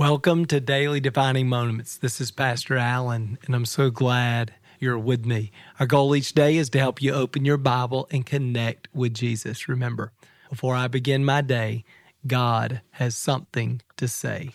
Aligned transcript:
Welcome 0.00 0.46
to 0.46 0.60
Daily 0.60 0.98
Defining 0.98 1.46
Moments. 1.46 1.98
This 1.98 2.22
is 2.22 2.30
Pastor 2.30 2.78
Allen, 2.78 3.36
and 3.44 3.54
I'm 3.54 3.66
so 3.66 3.90
glad 3.90 4.54
you're 4.78 4.98
with 4.98 5.26
me. 5.26 5.52
Our 5.78 5.84
goal 5.84 6.16
each 6.16 6.32
day 6.32 6.56
is 6.56 6.70
to 6.70 6.78
help 6.78 7.02
you 7.02 7.12
open 7.12 7.44
your 7.44 7.58
Bible 7.58 8.08
and 8.10 8.24
connect 8.24 8.88
with 8.94 9.12
Jesus. 9.12 9.68
Remember, 9.68 10.12
before 10.48 10.74
I 10.74 10.88
begin 10.88 11.22
my 11.22 11.42
day, 11.42 11.84
God 12.26 12.80
has 12.92 13.14
something 13.14 13.82
to 13.98 14.08
say. 14.08 14.52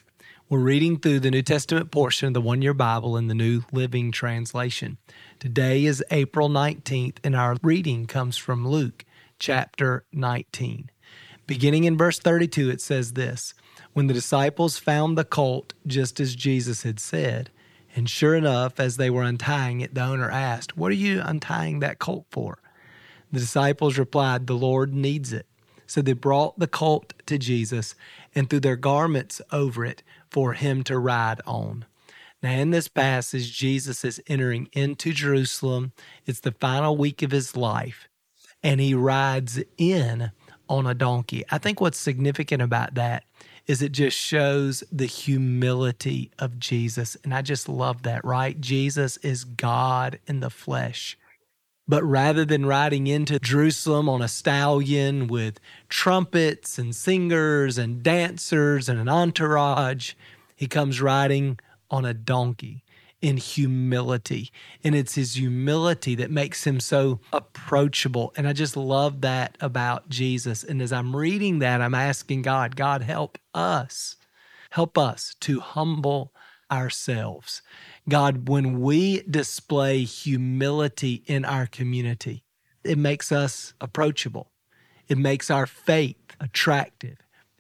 We're 0.50 0.58
reading 0.58 0.98
through 0.98 1.20
the 1.20 1.30
New 1.30 1.44
Testament 1.44 1.92
portion 1.92 2.30
of 2.30 2.34
the 2.34 2.42
One 2.42 2.64
Year 2.64 2.74
Bible 2.74 3.16
in 3.16 3.28
the 3.28 3.36
New 3.36 3.66
Living 3.72 4.12
Translation. 4.12 4.98
Today 5.38 5.86
is 5.86 6.04
April 6.10 6.50
19th, 6.50 7.18
and 7.24 7.36
our 7.36 7.56
reading 7.62 8.08
comes 8.08 8.36
from 8.36 8.68
Luke 8.68 9.06
chapter 9.38 10.06
19. 10.12 10.90
Beginning 11.48 11.84
in 11.84 11.98
verse 11.98 12.18
32, 12.18 12.70
it 12.70 12.82
says 12.82 13.14
this 13.14 13.54
When 13.94 14.08
the 14.08 14.14
disciples 14.14 14.78
found 14.78 15.18
the 15.18 15.24
colt 15.24 15.74
just 15.86 16.20
as 16.20 16.36
Jesus 16.36 16.84
had 16.84 17.00
said, 17.00 17.52
and 17.96 18.10
sure 18.10 18.36
enough, 18.36 18.80
as 18.80 18.98
they 18.98 19.10
were 19.10 19.24
untying 19.24 19.80
it, 19.82 19.94
the 19.94 20.04
owner 20.04 20.30
asked, 20.30 20.76
What 20.76 20.92
are 20.92 20.96
you 20.96 21.22
untying 21.24 21.80
that 21.80 22.00
colt 22.00 22.26
for? 22.30 22.60
The 23.32 23.40
disciples 23.40 23.98
replied, 23.98 24.48
The 24.48 24.54
Lord 24.54 24.94
needs 24.94 25.32
it. 25.32 25.46
So 25.88 26.02
they 26.02 26.14
brought 26.14 26.58
the 26.58 26.68
colt 26.68 27.14
to 27.28 27.38
Jesus 27.38 27.96
and 28.34 28.50
threw 28.50 28.60
their 28.60 28.76
garments 28.76 29.40
over 29.52 29.86
it 29.86 30.02
for 30.32 30.54
him 30.54 30.84
to 30.86 30.98
ride 30.98 31.42
on. 31.46 31.86
Now, 32.42 32.52
in 32.52 32.72
this 32.72 32.88
passage, 32.88 33.56
Jesus 33.56 34.04
is 34.04 34.22
entering 34.28 34.68
into 34.74 35.14
Jerusalem. 35.14 35.94
It's 36.26 36.40
the 36.40 36.52
final 36.52 36.98
week 36.98 37.22
of 37.22 37.32
his 37.32 37.56
life, 37.56 38.08
and 38.62 38.82
he 38.82 38.94
rides 38.94 39.64
in 39.78 40.32
on 40.70 40.88
a 40.88 40.94
donkey. 40.94 41.44
I 41.52 41.58
think 41.58 41.82
what's 41.82 41.98
significant 41.98 42.62
about 42.62 42.96
that 42.96 43.24
is 43.68 43.82
it 43.82 43.92
just 43.92 44.18
shows 44.18 44.84
the 44.92 45.06
humility 45.06 46.32
of 46.38 46.60
Jesus. 46.60 47.18
And 47.24 47.34
I 47.34 47.42
just 47.42 47.68
love 47.68 48.04
that, 48.04 48.24
right? 48.24 48.60
Jesus 48.60 49.18
is 49.18 49.44
God 49.44 50.20
in 50.28 50.40
the 50.40 50.50
flesh. 50.50 51.18
But 51.88 52.04
rather 52.04 52.46
than 52.46 52.66
riding 52.66 53.08
into 53.08 53.40
Jerusalem 53.40 54.10
on 54.10 54.22
a 54.22 54.28
stallion 54.28 55.28
with 55.28 55.60
trumpets 55.88 56.80
and 56.80 56.96
singers 56.96 57.78
and 57.78 58.02
dancers 58.02 58.90
and 58.90 59.00
an 59.00 59.10
entourage, 59.10 60.14
he 60.56 60.68
comes 60.68 61.02
riding 61.02 61.60
on 61.92 62.06
a 62.06 62.14
donkey 62.14 62.84
in 63.26 63.38
humility. 63.38 64.52
And 64.84 64.94
it's 64.94 65.16
his 65.16 65.34
humility 65.34 66.14
that 66.14 66.30
makes 66.30 66.64
him 66.64 66.80
so 66.80 67.22
approachable. 67.34 68.32
And 68.38 68.48
I 68.48 68.54
just 68.54 68.78
love 68.78 69.22
that 69.22 69.58
about 69.60 70.10
Jesus. 70.10 70.64
And 70.64 70.80
as 70.80 70.94
I'm 70.94 71.16
reading 71.16 71.58
that, 71.58 71.82
I'm 71.82 71.96
asking 71.96 72.44
God, 72.44 72.76
God, 72.76 73.02
help 73.02 73.40
us, 73.52 74.16
help 74.70 74.96
us 74.96 75.36
to 75.40 75.60
humble 75.60 76.34
ourselves. 76.72 77.64
God, 78.08 78.48
when 78.48 78.80
we 78.80 79.24
display 79.24 80.04
humility 80.04 81.24
in 81.26 81.46
our 81.46 81.66
community, 81.66 82.44
it 82.84 83.00
makes 83.00 83.32
us 83.32 83.74
approachable. 83.82 84.52
It 85.08 85.18
makes 85.18 85.50
our 85.50 85.66
faith 85.66 86.36
attractive. 86.40 87.18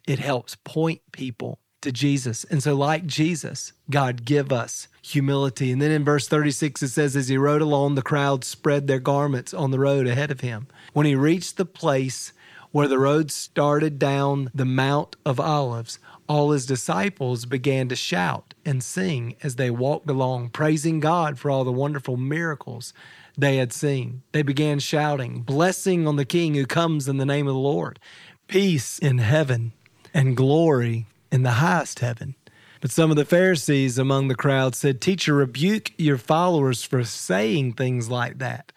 It 0.08 0.20
helps 0.20 0.58
point 0.64 1.02
people 1.12 1.58
to 1.86 1.92
Jesus. 1.92 2.44
And 2.46 2.62
so, 2.62 2.76
like 2.76 3.06
Jesus, 3.06 3.72
God, 3.90 4.26
give 4.26 4.52
us 4.52 4.88
humility. 5.02 5.72
And 5.72 5.82
then 5.82 5.92
in 5.92 6.04
verse 6.04 6.28
36, 6.28 6.84
it 6.84 6.90
says, 6.90 7.16
As 7.16 7.30
he 7.30 7.38
rode 7.38 7.62
along, 7.62 7.96
the 7.96 8.02
crowd 8.02 8.44
spread 8.44 8.88
their 8.88 9.00
garments 9.00 9.54
on 9.54 9.72
the 9.72 9.80
road 9.80 10.08
ahead 10.08 10.32
of 10.32 10.42
him. 10.42 10.68
When 10.94 11.06
he 11.06 11.16
reached 11.16 11.58
the 11.58 11.66
place 11.66 12.34
where 12.72 12.88
the 12.88 13.00
road 13.00 13.32
started 13.32 13.98
down 13.98 14.50
the 14.54 14.66
Mount 14.66 15.16
of 15.26 15.40
Olives, 15.40 16.00
all 16.28 16.52
his 16.52 16.66
disciples 16.66 17.46
began 17.46 17.88
to 17.90 17.96
shout 17.96 18.54
and 18.66 18.84
sing 18.84 19.36
as 19.44 19.56
they 19.56 19.70
walked 19.70 20.10
along, 20.10 20.50
praising 20.50 21.00
God 21.00 21.38
for 21.38 21.52
all 21.52 21.64
the 21.64 21.72
wonderful 21.72 22.18
miracles 22.18 22.94
they 23.38 23.58
had 23.58 23.72
seen. 23.72 24.24
They 24.32 24.42
began 24.42 24.80
shouting, 24.80 25.44
Blessing 25.44 26.08
on 26.08 26.16
the 26.16 26.26
King 26.26 26.56
who 26.56 26.66
comes 26.66 27.08
in 27.08 27.18
the 27.18 27.26
name 27.26 27.48
of 27.48 27.54
the 27.54 27.60
Lord, 27.60 28.00
peace 28.48 28.98
in 28.98 29.20
heaven 29.20 29.74
and 30.14 30.36
glory 30.36 31.06
in 31.36 31.44
the 31.44 31.52
highest 31.52 32.00
heaven. 32.00 32.34
But 32.80 32.92
some 32.92 33.12
of 33.12 33.18
the 33.18 33.26
Pharisees 33.26 33.98
among 33.98 34.30
the 34.30 34.36
crowd 34.36 34.74
said, 34.74 35.02
Teacher, 35.02 35.34
rebuke 35.36 35.92
your 35.98 36.18
followers 36.18 36.82
for 36.82 37.04
saying 37.04 37.74
things 37.74 38.10
like 38.10 38.38
that. 38.38 38.72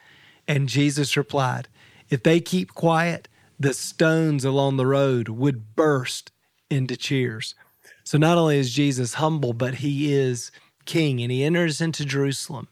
And 0.49 0.69
Jesus 0.69 1.17
replied, 1.17 1.69
If 2.11 2.25
they 2.25 2.41
keep 2.41 2.75
quiet, 2.75 3.29
the 3.61 3.73
stones 3.73 4.45
along 4.45 4.77
the 4.77 4.87
road 4.87 5.29
would 5.29 5.77
burst 5.77 6.33
into 6.69 6.97
cheers. 6.97 7.55
So 8.03 8.19
not 8.19 8.39
only 8.39 8.59
is 8.59 8.75
Jesus 8.75 9.15
humble, 9.15 9.53
but 9.53 9.77
he 9.77 10.13
is 10.13 10.51
king 10.85 11.21
and 11.21 11.31
he 11.31 11.45
enters 11.45 11.81
into 11.81 12.05
Jerusalem. 12.05 12.67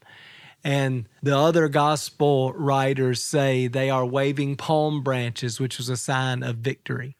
And 0.64 1.08
the 1.22 1.38
other 1.38 1.68
gospel 1.68 2.52
writers 2.54 3.22
say 3.22 3.68
they 3.68 3.88
are 3.88 4.04
waving 4.04 4.56
palm 4.56 5.04
branches, 5.04 5.60
which 5.60 5.78
was 5.78 5.88
a 5.88 5.96
sign 5.96 6.42
of 6.42 6.56
victory. 6.56 7.16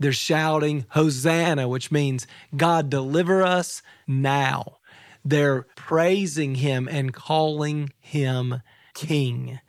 They're 0.00 0.12
shouting, 0.12 0.86
Hosanna, 0.90 1.68
which 1.68 1.92
means, 1.92 2.26
God, 2.56 2.90
deliver 2.90 3.42
us 3.42 3.82
now. 4.06 4.78
They're 5.24 5.66
praising 5.76 6.56
him 6.56 6.88
and 6.88 7.12
calling 7.12 7.92
him 8.00 8.62
king. 8.94 9.60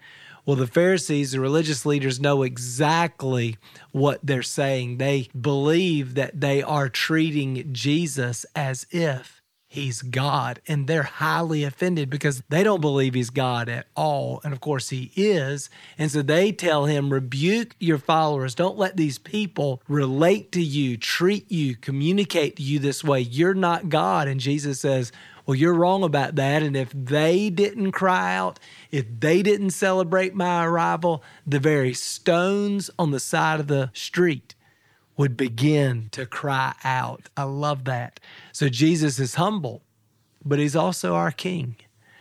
Well, 0.45 0.55
the 0.55 0.67
Pharisees, 0.67 1.33
the 1.33 1.39
religious 1.39 1.85
leaders, 1.85 2.19
know 2.19 2.43
exactly 2.43 3.57
what 3.91 4.19
they're 4.23 4.41
saying. 4.41 4.97
They 4.97 5.27
believe 5.39 6.15
that 6.15 6.39
they 6.39 6.63
are 6.63 6.89
treating 6.89 7.71
Jesus 7.73 8.45
as 8.55 8.87
if 8.89 9.40
he's 9.71 10.01
God. 10.01 10.59
And 10.67 10.85
they're 10.85 11.03
highly 11.03 11.63
offended 11.63 12.09
because 12.09 12.43
they 12.49 12.61
don't 12.61 12.81
believe 12.81 13.13
he's 13.13 13.29
God 13.29 13.69
at 13.69 13.87
all. 13.95 14.41
And 14.43 14.51
of 14.51 14.59
course, 14.59 14.89
he 14.89 15.13
is. 15.15 15.69
And 15.97 16.11
so 16.11 16.21
they 16.21 16.51
tell 16.51 16.85
him, 16.85 17.13
rebuke 17.13 17.77
your 17.79 17.97
followers. 17.97 18.53
Don't 18.53 18.77
let 18.77 18.97
these 18.97 19.17
people 19.17 19.81
relate 19.87 20.51
to 20.51 20.61
you, 20.61 20.97
treat 20.97 21.49
you, 21.49 21.77
communicate 21.77 22.57
to 22.57 22.63
you 22.63 22.79
this 22.79 23.01
way. 23.01 23.21
You're 23.21 23.53
not 23.53 23.87
God. 23.87 24.27
And 24.27 24.41
Jesus 24.41 24.81
says, 24.81 25.13
well, 25.45 25.55
you're 25.55 25.73
wrong 25.73 26.03
about 26.03 26.35
that. 26.35 26.61
And 26.63 26.75
if 26.75 26.91
they 26.91 27.49
didn't 27.49 27.93
cry 27.93 28.35
out, 28.35 28.59
if 28.91 29.05
they 29.21 29.41
didn't 29.41 29.69
celebrate 29.69 30.35
my 30.35 30.65
arrival, 30.65 31.23
the 31.47 31.59
very 31.59 31.93
stones 31.93 32.89
on 32.99 33.11
the 33.11 33.21
side 33.21 33.61
of 33.61 33.67
the 33.67 33.89
street 33.93 34.53
would 35.17 35.37
begin 35.37 36.09
to 36.11 36.25
cry 36.25 36.73
out. 36.83 37.29
I 37.35 37.43
love 37.43 37.85
that. 37.85 38.19
So 38.51 38.69
Jesus 38.69 39.19
is 39.19 39.35
humble, 39.35 39.83
but 40.43 40.59
he's 40.59 40.75
also 40.75 41.15
our 41.15 41.31
king. 41.31 41.75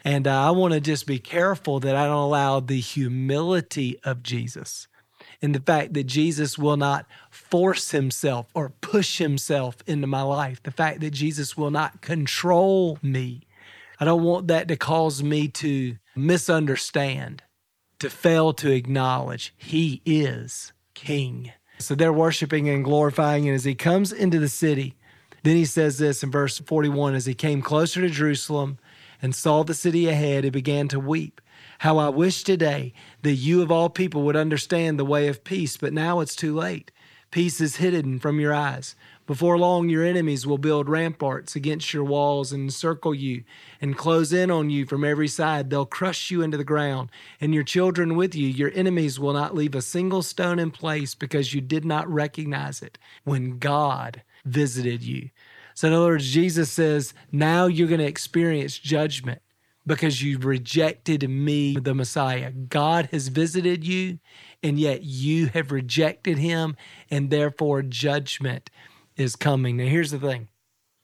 And 0.04 0.26
uh, 0.26 0.48
I 0.48 0.50
want 0.50 0.74
to 0.74 0.80
just 0.80 1.06
be 1.06 1.18
careful 1.18 1.80
that 1.80 1.94
I 1.94 2.06
don't 2.06 2.16
allow 2.16 2.60
the 2.60 2.80
humility 2.80 3.98
of 4.04 4.22
Jesus 4.22 4.88
and 5.42 5.54
the 5.54 5.60
fact 5.60 5.94
that 5.94 6.04
Jesus 6.04 6.58
will 6.58 6.76
not 6.76 7.06
force 7.30 7.90
himself 7.90 8.46
or 8.54 8.72
push 8.80 9.18
himself 9.18 9.76
into 9.86 10.06
my 10.06 10.22
life, 10.22 10.62
the 10.62 10.70
fact 10.70 11.00
that 11.00 11.12
Jesus 11.12 11.56
will 11.56 11.70
not 11.70 12.00
control 12.00 12.98
me. 13.02 13.42
I 13.98 14.04
don't 14.04 14.22
want 14.22 14.48
that 14.48 14.68
to 14.68 14.76
cause 14.76 15.22
me 15.22 15.48
to 15.48 15.96
misunderstand, 16.16 17.42
to 17.98 18.10
fail 18.10 18.52
to 18.54 18.70
acknowledge 18.70 19.54
he 19.56 20.02
is 20.04 20.72
king. 20.94 21.52
So 21.80 21.94
they're 21.94 22.12
worshiping 22.12 22.68
and 22.68 22.84
glorifying. 22.84 23.48
And 23.48 23.54
as 23.54 23.64
he 23.64 23.74
comes 23.74 24.12
into 24.12 24.38
the 24.38 24.48
city, 24.48 24.94
then 25.42 25.56
he 25.56 25.64
says 25.64 25.98
this 25.98 26.22
in 26.22 26.30
verse 26.30 26.58
41 26.58 27.14
As 27.14 27.26
he 27.26 27.34
came 27.34 27.62
closer 27.62 28.00
to 28.02 28.10
Jerusalem 28.10 28.78
and 29.22 29.34
saw 29.34 29.62
the 29.62 29.74
city 29.74 30.08
ahead, 30.08 30.44
he 30.44 30.50
began 30.50 30.88
to 30.88 31.00
weep. 31.00 31.40
How 31.78 31.96
I 31.98 32.10
wish 32.10 32.44
today 32.44 32.92
that 33.22 33.32
you 33.32 33.62
of 33.62 33.72
all 33.72 33.88
people 33.88 34.22
would 34.22 34.36
understand 34.36 34.98
the 34.98 35.04
way 35.04 35.28
of 35.28 35.44
peace, 35.44 35.76
but 35.78 35.94
now 35.94 36.20
it's 36.20 36.36
too 36.36 36.54
late. 36.54 36.90
Peace 37.30 37.60
is 37.60 37.76
hidden 37.76 38.18
from 38.18 38.40
your 38.40 38.52
eyes. 38.52 38.96
Before 39.30 39.56
long, 39.56 39.88
your 39.88 40.02
enemies 40.04 40.44
will 40.44 40.58
build 40.58 40.88
ramparts 40.88 41.54
against 41.54 41.94
your 41.94 42.02
walls 42.02 42.52
and 42.52 42.64
encircle 42.64 43.14
you 43.14 43.44
and 43.80 43.96
close 43.96 44.32
in 44.32 44.50
on 44.50 44.70
you 44.70 44.86
from 44.86 45.04
every 45.04 45.28
side. 45.28 45.70
They'll 45.70 45.86
crush 45.86 46.32
you 46.32 46.42
into 46.42 46.56
the 46.56 46.64
ground, 46.64 47.12
and 47.40 47.54
your 47.54 47.62
children 47.62 48.16
with 48.16 48.34
you. 48.34 48.48
Your 48.48 48.72
enemies 48.74 49.20
will 49.20 49.32
not 49.32 49.54
leave 49.54 49.76
a 49.76 49.82
single 49.82 50.22
stone 50.22 50.58
in 50.58 50.72
place 50.72 51.14
because 51.14 51.54
you 51.54 51.60
did 51.60 51.84
not 51.84 52.12
recognize 52.12 52.82
it 52.82 52.98
when 53.22 53.60
God 53.60 54.24
visited 54.44 55.04
you. 55.04 55.30
So, 55.74 55.86
in 55.86 55.94
other 55.94 56.06
words, 56.06 56.28
Jesus 56.28 56.72
says, 56.72 57.14
now 57.30 57.66
you're 57.66 57.86
going 57.86 58.00
to 58.00 58.06
experience 58.06 58.80
judgment 58.80 59.42
because 59.86 60.24
you 60.24 60.38
rejected 60.38 61.30
me, 61.30 61.76
the 61.76 61.94
Messiah. 61.94 62.50
God 62.50 63.10
has 63.12 63.28
visited 63.28 63.86
you, 63.86 64.18
and 64.60 64.76
yet 64.76 65.04
you 65.04 65.46
have 65.46 65.70
rejected 65.70 66.38
him, 66.38 66.76
and 67.12 67.30
therefore 67.30 67.82
judgment 67.82 68.70
is 69.20 69.36
coming. 69.36 69.76
Now, 69.76 69.84
here's 69.84 70.10
the 70.10 70.18
thing 70.18 70.48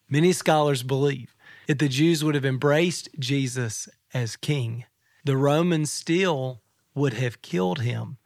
many 0.09 0.33
scholars 0.33 0.83
believe 0.83 1.35
if 1.69 1.79
the 1.79 1.89
Jews 1.89 2.25
would 2.25 2.35
have 2.35 2.45
embraced 2.45 3.09
Jesus 3.19 3.89
as 4.15 4.37
king, 4.37 4.85
the 5.25 5.37
Romans 5.37 5.93
still 5.93 6.63
would 6.95 7.15
have 7.15 7.43
killed 7.43 7.81
him. 7.81 8.19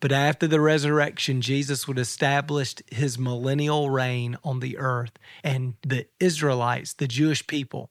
But 0.00 0.12
after 0.12 0.46
the 0.46 0.60
resurrection, 0.60 1.40
Jesus 1.40 1.88
would 1.88 1.98
establish 1.98 2.76
his 2.90 3.18
millennial 3.18 3.90
reign 3.90 4.38
on 4.44 4.60
the 4.60 4.78
earth, 4.78 5.18
and 5.42 5.74
the 5.82 6.06
Israelites, 6.20 6.94
the 6.94 7.08
Jewish 7.08 7.46
people, 7.46 7.90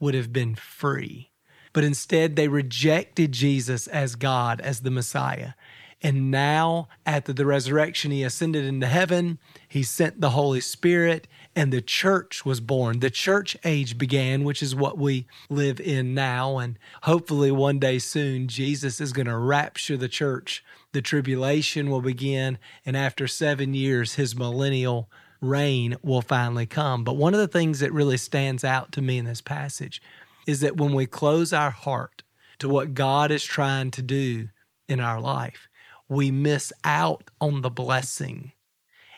would 0.00 0.14
have 0.14 0.32
been 0.32 0.54
free. 0.54 1.30
But 1.74 1.84
instead, 1.84 2.36
they 2.36 2.48
rejected 2.48 3.32
Jesus 3.32 3.86
as 3.86 4.14
God, 4.14 4.60
as 4.60 4.80
the 4.80 4.90
Messiah. 4.90 5.52
And 6.04 6.32
now, 6.32 6.88
after 7.06 7.32
the 7.32 7.46
resurrection, 7.46 8.10
he 8.10 8.24
ascended 8.24 8.64
into 8.64 8.88
heaven. 8.88 9.38
He 9.68 9.84
sent 9.84 10.20
the 10.20 10.30
Holy 10.30 10.60
Spirit, 10.60 11.28
and 11.54 11.72
the 11.72 11.80
church 11.80 12.44
was 12.44 12.60
born. 12.60 12.98
The 12.98 13.10
church 13.10 13.56
age 13.64 13.96
began, 13.96 14.42
which 14.42 14.64
is 14.64 14.74
what 14.74 14.98
we 14.98 15.26
live 15.48 15.78
in 15.80 16.12
now. 16.12 16.58
And 16.58 16.76
hopefully, 17.02 17.52
one 17.52 17.78
day 17.78 18.00
soon, 18.00 18.48
Jesus 18.48 19.00
is 19.00 19.12
going 19.12 19.26
to 19.26 19.36
rapture 19.36 19.96
the 19.96 20.08
church. 20.08 20.64
The 20.90 21.02
tribulation 21.02 21.88
will 21.88 22.00
begin. 22.00 22.58
And 22.84 22.96
after 22.96 23.28
seven 23.28 23.72
years, 23.72 24.14
his 24.14 24.34
millennial 24.34 25.08
reign 25.40 25.96
will 26.02 26.22
finally 26.22 26.66
come. 26.66 27.04
But 27.04 27.16
one 27.16 27.32
of 27.32 27.40
the 27.40 27.48
things 27.48 27.78
that 27.78 27.92
really 27.92 28.16
stands 28.16 28.64
out 28.64 28.90
to 28.92 29.02
me 29.02 29.18
in 29.18 29.24
this 29.24 29.40
passage 29.40 30.02
is 30.48 30.60
that 30.60 30.76
when 30.76 30.94
we 30.94 31.06
close 31.06 31.52
our 31.52 31.70
heart 31.70 32.24
to 32.58 32.68
what 32.68 32.94
God 32.94 33.30
is 33.30 33.44
trying 33.44 33.92
to 33.92 34.02
do 34.02 34.48
in 34.88 34.98
our 34.98 35.20
life, 35.20 35.68
we 36.12 36.30
miss 36.30 36.72
out 36.84 37.30
on 37.40 37.62
the 37.62 37.70
blessing 37.70 38.52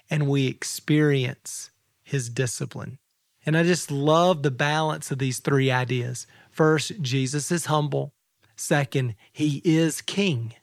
and 0.08 0.28
we 0.28 0.46
experience 0.46 1.70
his 2.02 2.28
discipline. 2.28 2.98
And 3.46 3.56
I 3.56 3.62
just 3.62 3.90
love 3.90 4.42
the 4.42 4.50
balance 4.50 5.10
of 5.10 5.18
these 5.18 5.38
three 5.38 5.70
ideas. 5.70 6.26
First, 6.50 7.00
Jesus 7.02 7.50
is 7.50 7.66
humble. 7.66 8.14
Second, 8.56 9.16
he 9.32 9.60
is 9.64 10.00
king. 10.00 10.54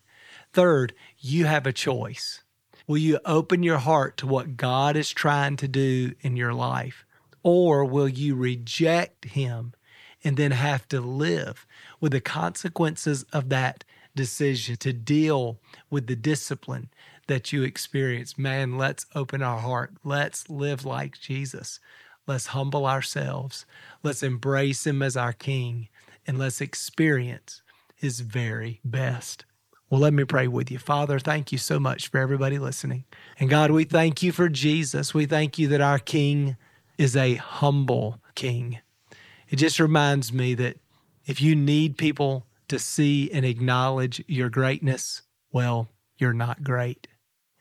Third, 0.54 0.94
you 1.20 1.46
have 1.46 1.68
a 1.68 1.74
choice. 1.74 2.44
Will 2.88 2.98
you 2.98 3.20
open 3.26 3.64
your 3.64 3.78
heart 3.78 4.18
to 4.18 4.28
what 4.28 4.58
God 4.58 4.96
is 4.96 5.12
trying 5.12 5.58
to 5.58 5.68
do 5.68 6.14
in 6.22 6.36
your 6.36 6.54
life? 6.54 7.06
Or 7.44 7.86
will 7.86 8.10
you 8.10 8.36
reject 8.36 9.26
him 9.26 9.74
and 10.24 10.38
then 10.38 10.52
have 10.52 10.88
to 10.90 11.02
live 11.02 11.66
with 12.00 12.12
the 12.12 12.22
consequences 12.22 13.24
of 13.34 13.50
that 13.50 13.84
decision 14.16 14.76
to 14.78 14.94
deal 14.94 15.60
with 15.90 16.08
the 16.08 16.16
discipline 16.16 16.90
that 17.28 17.54
you 17.54 17.64
experience. 17.64 18.38
Man, 18.38 18.78
let's 18.78 19.06
open 19.16 19.42
our 19.42 19.60
heart. 19.60 19.94
Let's 20.04 20.50
live 20.50 20.86
like 20.86 21.20
Jesus. 21.20 21.80
Let's 22.28 22.48
humble 22.48 22.86
ourselves. 22.86 23.66
Let's 24.04 24.24
embrace 24.24 24.86
Him 24.86 25.02
as 25.02 25.18
our 25.18 25.34
King 25.34 25.88
and 26.28 26.38
let's 26.38 26.62
experience 26.62 27.62
His 27.96 28.20
very 28.20 28.80
best. 28.84 29.46
Well, 29.90 30.00
let 30.00 30.14
me 30.14 30.24
pray 30.24 30.48
with 30.48 30.72
you. 30.72 30.80
Father, 30.80 31.20
thank 31.20 31.52
you 31.52 31.58
so 31.58 31.80
much 31.80 32.08
for 32.08 32.20
everybody 32.20 32.58
listening. 32.60 33.04
And 33.40 33.50
God, 33.50 33.72
we 33.72 33.84
thank 33.84 34.24
you 34.24 34.32
for 34.32 34.48
Jesus. 34.48 35.14
We 35.14 35.26
thank 35.26 35.60
you 35.60 35.68
that 35.68 35.82
our 35.82 36.00
King 36.00 36.56
is 36.98 37.18
a 37.18 37.36
humble 37.36 38.22
King. 38.36 38.80
It 39.50 39.58
just 39.58 39.80
reminds 39.82 40.32
me 40.32 40.54
that 40.54 40.78
if 41.26 41.42
you 41.42 41.56
need 41.56 41.98
people 41.98 42.46
to 42.72 42.80
see 42.80 43.30
and 43.32 43.46
acknowledge 43.46 44.24
your 44.28 44.50
greatness, 44.50 45.24
well, 45.52 45.90
you're 46.18 46.34
not 46.34 46.64
great. 46.64 47.08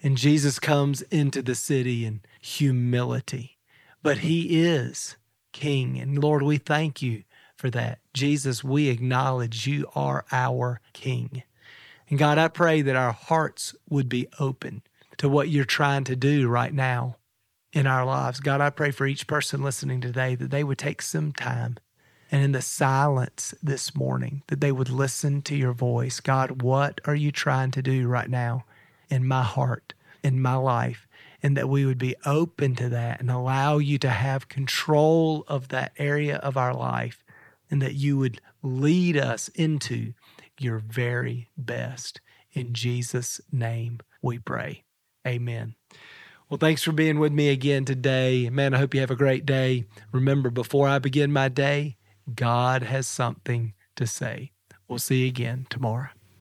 And 0.02 0.16
Jesus 0.16 0.58
comes 0.58 1.02
into 1.02 1.42
the 1.42 1.56
city 1.56 2.04
in 2.04 2.20
humility, 2.40 3.58
but 4.02 4.18
he 4.18 4.62
is 4.62 5.16
King. 5.52 5.98
And 5.98 6.22
Lord, 6.22 6.42
we 6.42 6.58
thank 6.58 7.02
you 7.02 7.24
for 7.56 7.70
that. 7.70 7.98
Jesus, 8.14 8.62
we 8.62 8.88
acknowledge 8.88 9.66
you 9.66 9.88
are 9.96 10.24
our 10.30 10.80
King. 10.92 11.42
And 12.08 12.18
God, 12.18 12.38
I 12.38 12.46
pray 12.46 12.80
that 12.80 12.96
our 12.96 13.12
hearts 13.12 13.74
would 13.88 14.08
be 14.08 14.28
open 14.38 14.82
to 15.18 15.28
what 15.28 15.48
you're 15.48 15.64
trying 15.64 16.04
to 16.04 16.14
do 16.14 16.48
right 16.48 16.72
now 16.72 17.16
in 17.72 17.88
our 17.88 18.04
lives. 18.04 18.38
God, 18.38 18.60
I 18.60 18.70
pray 18.70 18.92
for 18.92 19.06
each 19.06 19.26
person 19.26 19.62
listening 19.62 20.00
today 20.00 20.36
that 20.36 20.50
they 20.50 20.62
would 20.62 20.78
take 20.78 21.02
some 21.02 21.32
time 21.32 21.78
and 22.30 22.42
in 22.42 22.52
the 22.52 22.62
silence 22.62 23.54
this 23.62 23.94
morning, 23.94 24.42
that 24.46 24.60
they 24.60 24.72
would 24.72 24.90
listen 24.90 25.42
to 25.42 25.56
your 25.56 25.72
voice. 25.72 26.20
God, 26.20 26.62
what 26.62 27.00
are 27.04 27.14
you 27.14 27.32
trying 27.32 27.70
to 27.72 27.82
do 27.82 28.06
right 28.06 28.30
now 28.30 28.64
in 29.08 29.26
my 29.26 29.42
heart, 29.42 29.94
in 30.22 30.40
my 30.40 30.54
life? 30.54 31.06
And 31.42 31.56
that 31.56 31.68
we 31.68 31.86
would 31.86 31.98
be 31.98 32.14
open 32.26 32.74
to 32.76 32.90
that 32.90 33.20
and 33.20 33.30
allow 33.30 33.78
you 33.78 33.98
to 33.98 34.10
have 34.10 34.48
control 34.48 35.44
of 35.48 35.68
that 35.68 35.92
area 35.96 36.36
of 36.36 36.58
our 36.58 36.74
life, 36.74 37.24
and 37.70 37.80
that 37.80 37.94
you 37.94 38.18
would 38.18 38.40
lead 38.62 39.16
us 39.16 39.48
into 39.54 40.12
your 40.58 40.78
very 40.78 41.48
best. 41.56 42.20
In 42.52 42.74
Jesus' 42.74 43.40
name 43.50 44.00
we 44.20 44.38
pray. 44.38 44.84
Amen. 45.26 45.76
Well, 46.50 46.58
thanks 46.58 46.82
for 46.82 46.92
being 46.92 47.18
with 47.18 47.32
me 47.32 47.48
again 47.48 47.84
today. 47.84 48.50
Man, 48.50 48.74
I 48.74 48.78
hope 48.78 48.92
you 48.92 49.00
have 49.00 49.10
a 49.10 49.16
great 49.16 49.46
day. 49.46 49.84
Remember, 50.12 50.50
before 50.50 50.88
I 50.88 50.98
begin 50.98 51.32
my 51.32 51.48
day, 51.48 51.96
God 52.34 52.82
has 52.82 53.06
something 53.06 53.74
to 53.96 54.06
say. 54.06 54.52
We'll 54.88 54.98
see 54.98 55.22
you 55.22 55.28
again 55.28 55.66
tomorrow. 55.70 56.08